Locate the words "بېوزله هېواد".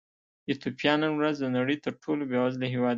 2.31-2.87